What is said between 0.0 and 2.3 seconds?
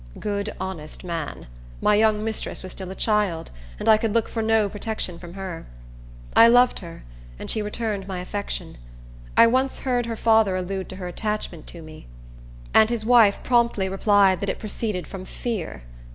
Good, honest man! My young